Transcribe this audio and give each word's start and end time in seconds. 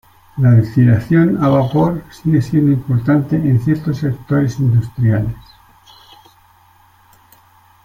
La 0.37 0.49
destilación 0.49 1.43
a 1.43 1.49
vapor 1.49 2.01
sigue 2.11 2.41
siendo 2.41 2.71
importante 2.71 3.35
en 3.35 3.59
ciertos 3.59 3.99
sectores 3.99 4.59
industriales. 4.59 5.35